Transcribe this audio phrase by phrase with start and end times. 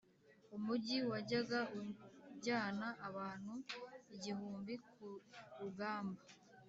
[0.55, 1.59] Umugi wajyaga
[2.27, 3.53] ujyana abantu
[4.15, 5.05] igihumbi ku
[5.59, 6.21] rugamba